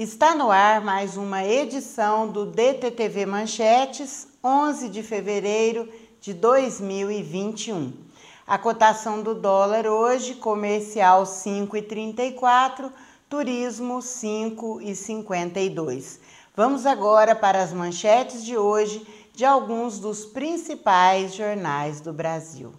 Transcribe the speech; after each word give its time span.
Está 0.00 0.34
no 0.34 0.50
ar 0.50 0.80
mais 0.80 1.16
uma 1.18 1.44
edição 1.44 2.26
do 2.26 2.46
DTTV 2.46 3.26
Manchetes, 3.26 4.26
11 4.42 4.88
de 4.88 5.02
fevereiro 5.02 5.86
de 6.22 6.32
2021. 6.32 7.92
A 8.46 8.56
cotação 8.56 9.22
do 9.22 9.34
dólar 9.34 9.86
hoje, 9.86 10.36
comercial 10.36 11.24
5,34, 11.24 12.90
turismo 13.28 13.98
5,52. 13.98 16.18
Vamos 16.56 16.86
agora 16.86 17.36
para 17.36 17.62
as 17.62 17.74
manchetes 17.74 18.42
de 18.42 18.56
hoje 18.56 19.06
de 19.34 19.44
alguns 19.44 19.98
dos 19.98 20.24
principais 20.24 21.34
jornais 21.34 22.00
do 22.00 22.10
Brasil. 22.10 22.72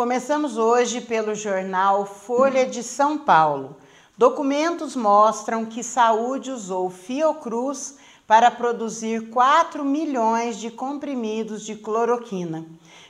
Começamos 0.00 0.56
hoje 0.56 1.02
pelo 1.02 1.34
jornal 1.34 2.06
Folha 2.06 2.64
de 2.64 2.82
São 2.82 3.18
Paulo. 3.18 3.76
Documentos 4.16 4.96
mostram 4.96 5.66
que 5.66 5.82
Saúde 5.82 6.50
usou 6.50 6.88
Fiocruz 6.88 7.98
para 8.26 8.50
produzir 8.50 9.28
4 9.28 9.84
milhões 9.84 10.56
de 10.56 10.70
comprimidos 10.70 11.66
de 11.66 11.74
cloroquina. 11.74 12.64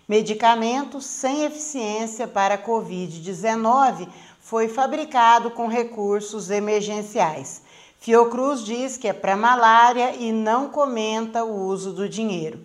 Medicamento 0.09 1.01
sem 1.01 1.45
eficiência 1.45 2.27
para 2.27 2.59
Covid-19 2.59 4.09
foi 4.41 4.67
fabricado 4.67 5.53
com 5.53 5.69
recursos 5.69 6.51
emergenciais. 6.51 7.63
Fiocruz 8.01 8.65
diz 8.65 8.97
que 8.97 9.07
é 9.07 9.13
para 9.13 9.37
malária 9.37 10.17
e 10.17 10.33
não 10.33 10.69
comenta 10.69 11.45
o 11.45 11.67
uso 11.67 11.93
do 11.93 12.09
dinheiro. 12.09 12.59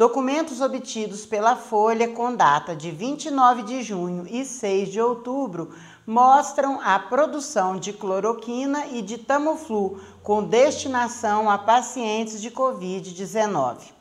Documentos 0.00 0.62
obtidos 0.62 1.26
pela 1.26 1.56
Folha 1.56 2.08
com 2.08 2.34
data 2.34 2.74
de 2.74 2.90
29 2.90 3.64
de 3.64 3.82
junho 3.82 4.26
e 4.26 4.46
6 4.46 4.88
de 4.88 4.98
outubro 4.98 5.74
mostram 6.06 6.80
a 6.80 6.98
produção 6.98 7.78
de 7.78 7.92
cloroquina 7.92 8.86
e 8.86 9.02
de 9.02 9.18
Tamiflu 9.18 10.00
com 10.22 10.42
destinação 10.42 11.50
a 11.50 11.58
pacientes 11.58 12.40
de 12.40 12.50
Covid-19. 12.50 13.92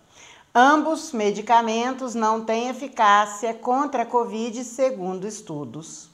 Ambos 0.56 1.12
medicamentos 1.12 2.16
não 2.16 2.46
têm 2.46 2.70
eficácia 2.70 3.54
contra 3.54 4.04
a 4.04 4.06
Covid, 4.06 4.64
segundo 4.64 5.28
estudos. 5.28 6.10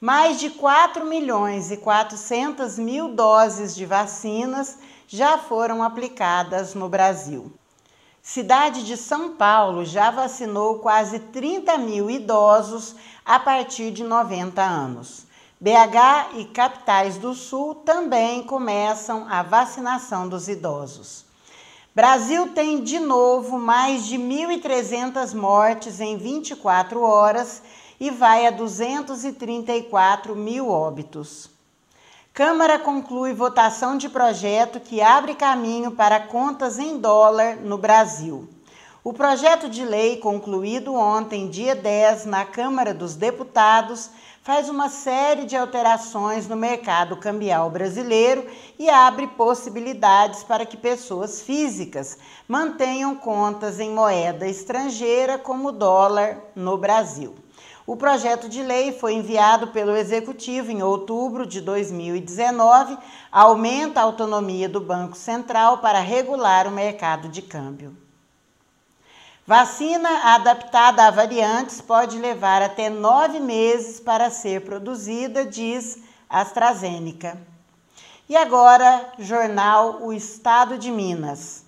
Mais 0.00 0.40
de 0.40 0.50
4 0.50 1.06
milhões 1.06 1.70
e 1.70 1.76
400 1.76 2.76
mil 2.76 3.14
doses 3.14 3.72
de 3.76 3.86
vacinas 3.86 4.78
já 5.06 5.38
foram 5.38 5.80
aplicadas 5.80 6.74
no 6.74 6.88
Brasil. 6.88 7.52
Cidade 8.30 8.84
de 8.84 8.94
São 8.94 9.36
Paulo 9.36 9.86
já 9.86 10.10
vacinou 10.10 10.80
quase 10.80 11.18
30 11.18 11.78
mil 11.78 12.10
idosos 12.10 12.94
a 13.24 13.38
partir 13.38 13.90
de 13.90 14.04
90 14.04 14.60
anos. 14.60 15.26
BH 15.58 16.36
e 16.36 16.44
capitais 16.44 17.16
do 17.16 17.32
Sul 17.32 17.76
também 17.76 18.42
começam 18.42 19.26
a 19.30 19.42
vacinação 19.42 20.28
dos 20.28 20.46
idosos. 20.46 21.24
Brasil 21.94 22.48
tem 22.48 22.82
de 22.84 22.98
novo 22.98 23.58
mais 23.58 24.04
de 24.04 24.18
1.300 24.18 25.34
mortes 25.34 25.98
em 25.98 26.18
24 26.18 27.00
horas 27.00 27.62
e 27.98 28.10
vai 28.10 28.46
a 28.46 28.50
234 28.50 30.36
mil 30.36 30.68
óbitos. 30.68 31.48
Câmara 32.38 32.78
conclui 32.78 33.32
votação 33.32 33.98
de 33.98 34.08
projeto 34.08 34.78
que 34.78 35.02
abre 35.02 35.34
caminho 35.34 35.90
para 35.90 36.20
contas 36.20 36.78
em 36.78 36.96
dólar 36.96 37.56
no 37.56 37.76
Brasil. 37.76 38.48
O 39.02 39.12
projeto 39.12 39.68
de 39.68 39.84
lei, 39.84 40.18
concluído 40.18 40.94
ontem, 40.94 41.48
dia 41.48 41.74
10, 41.74 42.26
na 42.26 42.44
Câmara 42.44 42.94
dos 42.94 43.16
Deputados, 43.16 44.10
faz 44.40 44.68
uma 44.68 44.88
série 44.88 45.46
de 45.46 45.56
alterações 45.56 46.46
no 46.46 46.54
mercado 46.54 47.16
cambial 47.16 47.68
brasileiro 47.70 48.46
e 48.78 48.88
abre 48.88 49.26
possibilidades 49.26 50.44
para 50.44 50.64
que 50.64 50.76
pessoas 50.76 51.42
físicas 51.42 52.18
mantenham 52.46 53.16
contas 53.16 53.80
em 53.80 53.90
moeda 53.90 54.46
estrangeira, 54.46 55.38
como 55.38 55.72
dólar, 55.72 56.38
no 56.54 56.78
Brasil. 56.78 57.34
O 57.88 57.96
projeto 57.96 58.50
de 58.50 58.62
lei 58.62 58.92
foi 58.92 59.14
enviado 59.14 59.68
pelo 59.68 59.96
Executivo 59.96 60.70
em 60.70 60.82
outubro 60.82 61.46
de 61.46 61.58
2019, 61.62 62.98
aumenta 63.32 63.98
a 63.98 64.02
autonomia 64.02 64.68
do 64.68 64.78
Banco 64.78 65.16
Central 65.16 65.78
para 65.78 65.98
regular 65.98 66.66
o 66.66 66.70
mercado 66.70 67.30
de 67.30 67.40
câmbio. 67.40 67.96
Vacina 69.46 70.34
adaptada 70.34 71.06
a 71.06 71.10
variantes 71.10 71.80
pode 71.80 72.18
levar 72.18 72.60
até 72.60 72.90
nove 72.90 73.40
meses 73.40 73.98
para 73.98 74.28
ser 74.28 74.66
produzida, 74.66 75.46
diz 75.46 75.96
AstraZeneca. 76.28 77.38
E 78.28 78.36
agora, 78.36 79.14
jornal 79.18 80.02
O 80.02 80.12
Estado 80.12 80.76
de 80.76 80.90
Minas. 80.90 81.64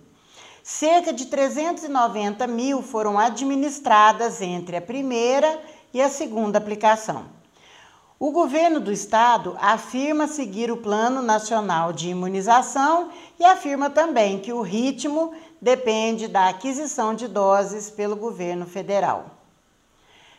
Cerca 0.60 1.12
de 1.12 1.26
390 1.26 2.48
mil 2.48 2.82
foram 2.82 3.16
administradas 3.16 4.42
entre 4.42 4.76
a 4.76 4.82
primeira 4.82 5.62
e 5.92 6.02
a 6.02 6.10
segunda 6.10 6.58
aplicação. 6.58 7.44
O 8.19 8.30
governo 8.30 8.78
do 8.78 8.92
estado 8.92 9.56
afirma 9.60 10.28
seguir 10.28 10.70
o 10.70 10.76
Plano 10.76 11.20
Nacional 11.20 11.92
de 11.92 12.10
Imunização 12.10 13.10
e 13.41 13.44
afirma 13.44 13.91
também 13.91 14.38
que 14.38 14.52
o 14.52 14.62
ritmo 14.62 15.32
depende 15.60 16.28
da 16.28 16.48
aquisição 16.48 17.12
de 17.12 17.26
doses 17.26 17.91
pelo 17.91 18.14
governo 18.14 18.66
federal. 18.66 19.26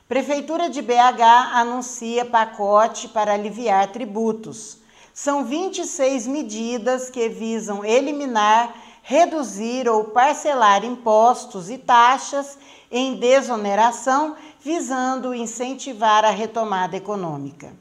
Prefeitura 0.07 0.69
de 0.69 0.81
BH 0.81 1.21
anuncia 1.53 2.23
pacote 2.23 3.09
para 3.09 3.33
aliviar 3.33 3.91
tributos. 3.91 4.77
São 5.13 5.43
26 5.43 6.27
medidas 6.27 7.09
que 7.09 7.27
visam 7.27 7.83
eliminar, 7.83 8.73
reduzir 9.01 9.89
ou 9.89 10.05
parcelar 10.05 10.85
impostos 10.85 11.69
e 11.69 11.77
taxas 11.77 12.57
em 12.89 13.15
desoneração 13.15 14.35
visando 14.65 15.31
incentivar 15.31 16.25
a 16.25 16.31
retomada 16.31 16.97
econômica. 16.97 17.71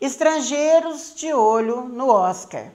Estrangeiros 0.00 1.12
de 1.14 1.30
olho 1.34 1.82
no 1.82 2.08
Oscar. 2.08 2.70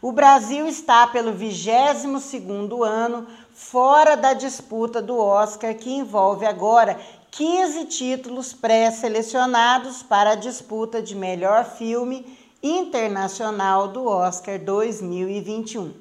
O 0.00 0.12
Brasil 0.12 0.64
está 0.68 1.08
pelo 1.08 1.32
22º 1.32 2.84
ano 2.84 3.26
fora 3.52 4.16
da 4.16 4.32
disputa 4.32 5.02
do 5.02 5.18
Oscar, 5.18 5.74
que 5.74 5.90
envolve 5.90 6.46
agora 6.46 7.00
15 7.32 7.86
títulos 7.86 8.52
pré-selecionados 8.52 10.04
para 10.04 10.30
a 10.30 10.36
disputa 10.36 11.02
de 11.02 11.16
melhor 11.16 11.64
filme 11.64 12.24
internacional 12.62 13.88
do 13.88 14.06
Oscar 14.06 14.56
2021. 14.60 15.92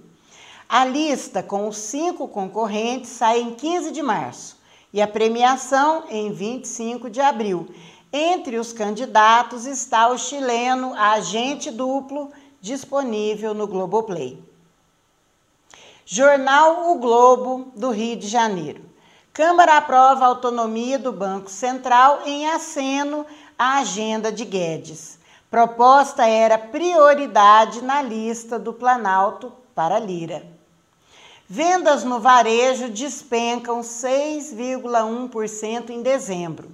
A 0.70 0.86
lista 0.86 1.42
com 1.42 1.68
os 1.68 1.78
cinco 1.78 2.28
concorrentes 2.28 3.10
sai 3.10 3.42
em 3.42 3.56
15 3.56 3.90
de 3.90 4.04
março 4.04 4.55
e 4.96 5.02
a 5.02 5.08
premiação 5.08 6.06
em 6.10 6.32
25 6.32 7.10
de 7.10 7.20
abril. 7.20 7.68
Entre 8.14 8.58
os 8.58 8.72
candidatos 8.72 9.66
está 9.66 10.08
o 10.08 10.18
chileno 10.18 10.94
Agente 10.94 11.70
Duplo, 11.70 12.32
disponível 12.62 13.54
no 13.54 13.68
Globoplay. 13.68 14.42
Jornal 16.06 16.92
O 16.92 16.96
Globo, 16.96 17.74
do 17.76 17.92
Rio 17.92 18.16
de 18.16 18.30
Janeiro. 18.30 18.86
Câmara 19.34 19.76
aprova 19.76 20.24
a 20.24 20.30
autonomia 20.30 20.98
do 20.98 21.12
Banco 21.12 21.50
Central 21.50 22.22
em 22.26 22.50
aceno 22.50 23.26
à 23.60 23.80
agenda 23.80 24.32
de 24.32 24.46
Guedes. 24.46 25.20
Proposta 25.52 26.26
era 26.26 26.58
prioridade 26.58 27.84
na 27.84 28.02
lista 28.02 28.58
do 28.58 28.72
Planalto 28.72 29.52
para 29.76 30.00
Lira. 30.00 30.55
Vendas 31.48 32.04
no 32.04 32.20
varejo 32.20 32.90
despencam 32.90 33.82
6,1% 33.82 35.92
em 35.92 36.02
dezembro. 36.02 36.72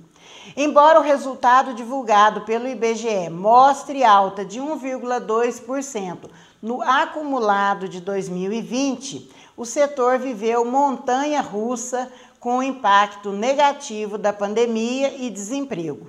Embora 0.56 0.98
o 0.98 1.04
resultado 1.04 1.74
divulgado 1.74 2.40
pelo 2.42 2.70
IBGE 2.70 3.30
mostre 3.30 4.02
alta 4.02 4.46
de 4.46 4.62
1,2% 4.62 6.30
no 6.62 6.82
acumulado 6.82 7.90
de 7.90 8.00
2020, 8.00 9.30
o 9.58 9.66
setor 9.66 10.20
viveu 10.20 10.64
montanha 10.64 11.42
russa 11.42 12.10
com 12.40 12.60
o 12.60 12.64
impacto 12.64 13.34
negativo 13.34 14.18
da 14.18 14.32
pandemia 14.32 15.14
e 15.18 15.30
desemprego. 15.30 16.08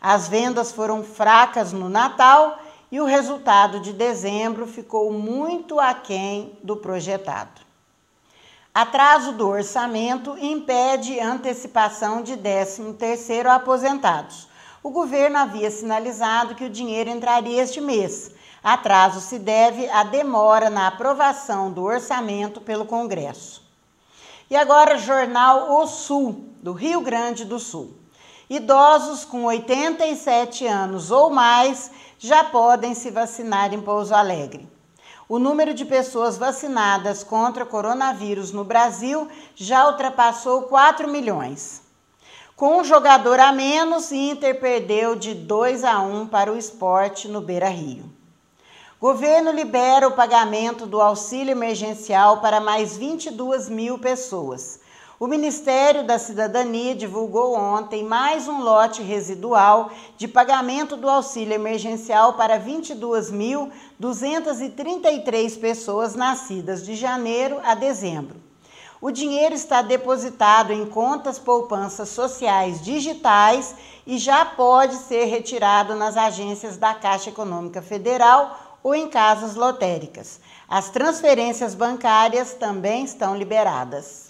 As 0.00 0.26
vendas 0.26 0.72
foram 0.72 1.04
fracas 1.04 1.74
no 1.74 1.90
Natal 1.90 2.58
e 2.90 3.02
o 3.02 3.04
resultado 3.04 3.80
de 3.80 3.92
dezembro 3.92 4.66
ficou 4.66 5.12
muito 5.12 5.78
aquém 5.78 6.58
do 6.62 6.74
projetado. 6.74 7.67
Atraso 8.80 9.32
do 9.32 9.48
orçamento 9.48 10.38
impede 10.38 11.18
antecipação 11.18 12.22
de 12.22 12.36
13º 12.36 13.46
a 13.46 13.56
aposentados. 13.56 14.46
O 14.84 14.90
governo 14.90 15.36
havia 15.36 15.68
sinalizado 15.68 16.54
que 16.54 16.64
o 16.64 16.70
dinheiro 16.70 17.10
entraria 17.10 17.60
este 17.60 17.80
mês. 17.80 18.30
Atraso 18.62 19.20
se 19.20 19.36
deve 19.36 19.90
à 19.90 20.04
demora 20.04 20.70
na 20.70 20.86
aprovação 20.86 21.72
do 21.72 21.82
orçamento 21.82 22.60
pelo 22.60 22.86
Congresso. 22.86 23.64
E 24.48 24.54
agora, 24.54 24.96
jornal 24.96 25.72
O 25.72 25.84
Sul, 25.88 26.44
do 26.62 26.72
Rio 26.72 27.00
Grande 27.00 27.44
do 27.44 27.58
Sul. 27.58 27.96
Idosos 28.48 29.24
com 29.24 29.42
87 29.46 30.64
anos 30.68 31.10
ou 31.10 31.30
mais 31.30 31.90
já 32.16 32.44
podem 32.44 32.94
se 32.94 33.10
vacinar 33.10 33.74
em 33.74 33.80
Pouso 33.80 34.14
Alegre. 34.14 34.77
O 35.28 35.38
número 35.38 35.74
de 35.74 35.84
pessoas 35.84 36.38
vacinadas 36.38 37.22
contra 37.22 37.66
coronavírus 37.66 38.50
no 38.50 38.64
Brasil 38.64 39.28
já 39.54 39.86
ultrapassou 39.86 40.62
4 40.62 41.06
milhões. 41.06 41.82
Com 42.56 42.78
um 42.78 42.84
jogador 42.84 43.38
a 43.38 43.52
menos, 43.52 44.10
Inter 44.10 44.58
perdeu 44.58 45.14
de 45.14 45.34
2 45.34 45.84
a 45.84 46.00
1 46.00 46.28
para 46.28 46.50
o 46.50 46.56
esporte 46.56 47.28
no 47.28 47.42
Beira 47.42 47.68
Rio. 47.68 48.10
Governo 48.98 49.52
libera 49.52 50.08
o 50.08 50.12
pagamento 50.12 50.86
do 50.86 51.00
auxílio 51.00 51.52
emergencial 51.52 52.40
para 52.40 52.58
mais 52.58 52.96
22 52.96 53.68
mil 53.68 53.98
pessoas. 53.98 54.80
O 55.20 55.26
Ministério 55.26 56.06
da 56.06 56.16
Cidadania 56.16 56.94
divulgou 56.94 57.52
ontem 57.52 58.04
mais 58.04 58.46
um 58.46 58.62
lote 58.62 59.02
residual 59.02 59.90
de 60.16 60.28
pagamento 60.28 60.96
do 60.96 61.08
auxílio 61.08 61.54
emergencial 61.54 62.34
para 62.34 62.60
22.233 62.60 65.58
pessoas 65.58 66.14
nascidas 66.14 66.86
de 66.86 66.94
janeiro 66.94 67.58
a 67.64 67.74
dezembro. 67.74 68.36
O 69.00 69.10
dinheiro 69.10 69.56
está 69.56 69.82
depositado 69.82 70.72
em 70.72 70.86
contas 70.86 71.36
poupanças 71.36 72.10
sociais 72.10 72.80
digitais 72.80 73.74
e 74.06 74.18
já 74.18 74.44
pode 74.44 74.94
ser 74.94 75.24
retirado 75.24 75.96
nas 75.96 76.16
agências 76.16 76.76
da 76.76 76.94
Caixa 76.94 77.30
Econômica 77.30 77.82
Federal 77.82 78.78
ou 78.84 78.94
em 78.94 79.08
casas 79.08 79.56
lotéricas. 79.56 80.38
As 80.68 80.90
transferências 80.90 81.74
bancárias 81.74 82.54
também 82.54 83.02
estão 83.02 83.36
liberadas. 83.36 84.27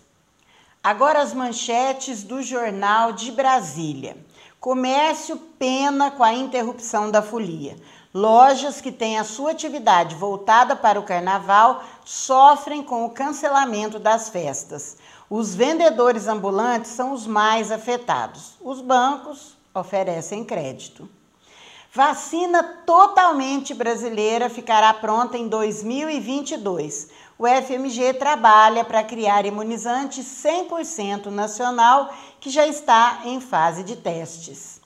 Agora 0.82 1.20
as 1.20 1.34
manchetes 1.34 2.22
do 2.22 2.40
Jornal 2.40 3.12
de 3.12 3.32
Brasília. 3.32 4.16
Comércio 4.60 5.36
pena 5.36 6.10
com 6.10 6.22
a 6.22 6.32
interrupção 6.32 7.10
da 7.10 7.20
folia. 7.20 7.76
Lojas 8.14 8.80
que 8.80 8.92
têm 8.92 9.19
a 9.19 9.25
sua 9.25 9.50
atividade 9.50 10.14
voltada 10.14 10.76
para 10.76 10.98
o 10.98 11.02
carnaval 11.02 11.82
sofrem 12.04 12.82
com 12.82 13.04
o 13.04 13.10
cancelamento 13.10 13.98
das 13.98 14.28
festas. 14.28 14.96
Os 15.28 15.54
vendedores 15.54 16.28
ambulantes 16.28 16.92
são 16.92 17.12
os 17.12 17.26
mais 17.26 17.72
afetados. 17.72 18.54
Os 18.60 18.80
bancos 18.80 19.56
oferecem 19.75 20.44
crédito. 20.44 21.08
Vacina 21.99 22.62
totalmente 22.87 23.75
brasileira 23.75 24.49
ficará 24.49 24.95
pronta 24.95 25.37
em 25.37 25.49
2022. 25.49 27.09
O 27.37 27.45
FMG 27.45 28.15
trabalha 28.15 28.85
para 28.85 29.03
criar 29.03 29.45
imunizante 29.45 30.23
100% 30.23 31.27
nacional 31.27 32.15
que 32.39 32.50
já 32.50 32.69
está 32.69 33.23
em 33.25 33.41
fase 33.41 33.83
de 33.83 33.97
testes. 33.97 34.81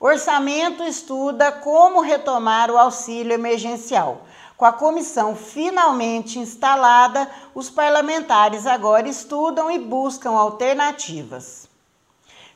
Orçamento 0.00 0.82
estuda 0.82 1.52
como 1.52 2.00
retomar 2.00 2.72
o 2.72 2.76
auxílio 2.76 3.34
emergencial. 3.34 4.22
Com 4.56 4.64
a 4.64 4.72
comissão 4.72 5.36
finalmente 5.36 6.40
instalada, 6.40 7.30
os 7.54 7.70
parlamentares 7.70 8.66
agora 8.66 9.08
estudam 9.08 9.70
e 9.70 9.78
buscam 9.78 10.32
alternativas. 10.32 11.68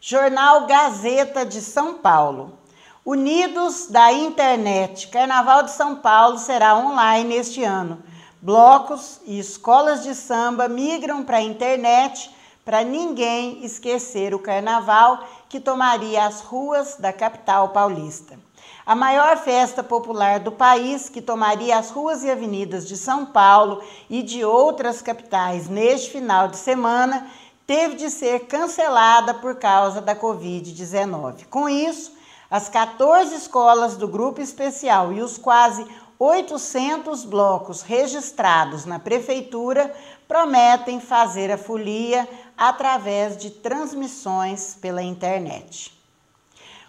Jornal 0.01 0.67
Gazeta 0.67 1.47
de 1.47 1.61
São 1.61 1.95
Paulo. 1.95 2.59
Unidos 3.05 3.89
da 3.89 4.13
Internet. 4.13 5.09
Carnaval 5.09 5.65
de 5.65 5.73
São 5.73 5.97
Paulo 5.97 6.39
será 6.39 6.77
online 6.77 7.35
este 7.35 7.65
ano. 7.65 8.01
Blocos 8.41 9.21
e 9.27 9.41
escolas 9.41 10.05
de 10.05 10.15
samba 10.15 10.69
migram 10.69 11.25
para 11.25 11.39
a 11.39 11.43
internet 11.43 12.31
para 12.65 12.85
ninguém 12.85 13.65
esquecer 13.65 14.33
o 14.33 14.39
carnaval 14.39 15.27
que 15.49 15.59
tomaria 15.59 16.25
as 16.25 16.43
ruas 16.43 16.95
da 16.97 17.13
capital 17.13 17.71
paulista. 17.71 18.39
A 18.87 18.95
maior 18.95 19.37
festa 19.37 19.83
popular 19.83 20.39
do 20.39 20.53
país, 20.53 21.09
que 21.09 21.21
tomaria 21.21 21.77
as 21.79 21.91
ruas 21.91 22.23
e 22.23 22.31
avenidas 22.31 22.87
de 22.87 22.97
São 22.97 23.27
Paulo 23.27 23.83
e 24.09 24.23
de 24.23 24.45
outras 24.45 25.03
capitais 25.03 25.69
neste 25.69 26.13
final 26.13 26.47
de 26.47 26.57
semana, 26.57 27.27
teve 27.67 27.97
de 27.97 28.09
ser 28.11 28.47
cancelada 28.47 29.35
por 29.35 29.57
causa 29.57 30.01
da 30.01 30.15
Covid-19. 30.15 31.47
Com 31.51 31.69
isso, 31.69 32.22
as 32.53 32.69
14 32.69 33.35
escolas 33.35 33.97
do 33.97 34.07
grupo 34.07 34.39
especial 34.39 35.11
e 35.11 35.23
os 35.23 35.39
quase 35.39 35.87
800 36.19 37.25
blocos 37.25 37.81
registrados 37.81 38.85
na 38.85 38.99
prefeitura 38.99 39.91
prometem 40.29 41.01
fazer 41.01 41.51
a 41.51 41.57
folia 41.57 42.29
através 42.55 43.39
de 43.39 43.49
transmissões 43.49 44.77
pela 44.79 45.03
internet. 45.03 45.99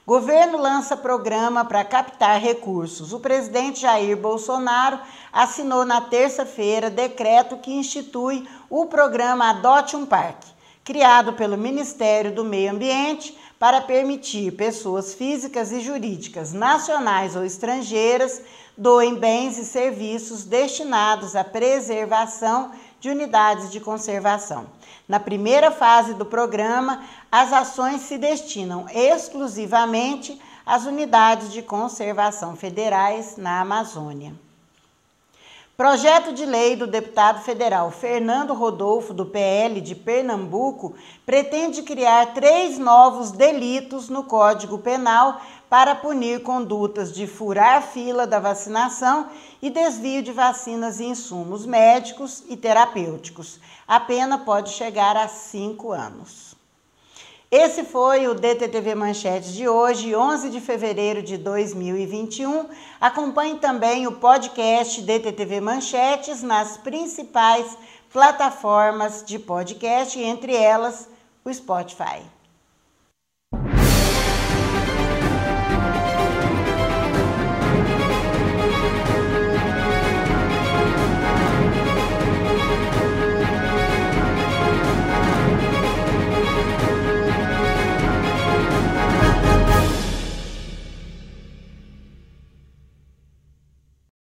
Governo 0.06 0.57
lança 0.57 0.98
programa 0.98 1.63
para 1.63 1.86
captar 1.86 2.42
recursos. 2.42 3.13
O 3.13 3.21
presidente 3.21 3.80
Jair 3.80 4.18
Bolsonaro 4.18 5.00
assinou 5.31 5.86
na 5.86 6.01
terça-feira 6.01 6.89
decreto 6.89 7.56
que 7.56 7.71
institui 7.71 8.45
o 8.69 8.88
programa 8.88 9.51
Adote 9.51 9.95
um 9.95 10.06
Parque, 10.06 10.51
criado 10.83 11.31
pelo 11.31 11.57
Ministério 11.57 12.36
do 12.36 12.44
Meio 12.44 12.71
Ambiente 12.71 13.42
para 13.63 13.80
permitir 13.80 14.51
pessoas 14.51 15.13
físicas 15.13 15.72
e 15.72 15.79
jurídicas, 15.79 16.51
nacionais 16.51 17.34
ou 17.34 17.46
estrangeiras, 17.46 18.41
doem 18.77 19.15
bens 19.15 19.58
e 19.58 19.63
serviços 19.63 20.43
destinados 20.43 21.34
à 21.34 21.46
preservação 21.46 22.74
de 23.00 23.10
unidades 23.10 23.72
de 23.72 23.79
conservação. 23.79 24.65
Na 25.08 25.17
primeira 25.17 25.72
fase 25.72 26.13
do 26.13 26.25
programa, 26.25 27.05
as 27.32 27.53
ações 27.53 28.01
se 28.01 28.17
destinam 28.17 28.86
exclusivamente 28.93 30.38
às 30.65 30.84
unidades 30.84 31.50
de 31.53 31.62
conservação 31.62 32.58
federais 32.58 33.38
na 33.38 33.62
Amazônia. 33.62 34.34
Projeto 35.75 36.34
de 36.34 36.46
lei 36.46 36.75
do 36.75 36.86
deputado 36.86 37.42
federal 37.42 37.89
Fernando 37.89 38.53
Rodolfo, 38.53 39.12
do 39.12 39.25
PL 39.25 39.82
de 39.82 39.96
Pernambuco, 39.96 40.94
pretende 41.25 41.82
criar 41.82 42.36
três 42.36 42.77
novos 42.77 43.32
delitos 43.32 44.08
no 44.08 44.24
Código 44.24 44.77
Penal 44.77 45.42
para 45.68 45.96
punir 45.96 46.44
condutas 46.44 47.12
de 47.12 47.25
furar 47.25 47.82
fila 47.82 48.27
da 48.27 48.39
vacinação 48.39 49.30
e 49.63 49.72
desvio 49.72 50.22
de 50.22 50.32
vacinas 50.32 51.00
e 51.00 51.06
insumos 51.06 51.65
médicos 51.65 52.44
e 52.48 52.56
terapêuticos. 52.56 53.60
A 53.88 54.00
pena 54.00 54.38
pode 54.38 54.70
chegar 54.70 55.18
a 55.18 55.27
cinco 55.27 55.92
anos. 55.92 56.52
Esse 57.55 57.83
foi 57.83 58.27
o 58.27 58.33
DTTV 58.33 58.95
Manchetes 58.95 59.53
de 59.53 59.69
hoje, 59.69 60.15
11 60.15 60.50
de 60.50 60.60
fevereiro 60.60 61.22
de 61.22 61.38
2021. 61.38 62.65
Acompanhe 63.00 63.60
também 63.60 64.07
o 64.07 64.13
podcast 64.13 65.00
DTTV 65.03 65.62
Manchetes 65.62 66.41
nas 66.41 66.77
principais 66.77 67.77
plataformas 68.12 69.24
de 69.24 69.38
podcast, 69.38 70.19
entre 70.19 70.55
elas 70.55 71.07
o 71.45 71.53
Spotify. 71.53 72.24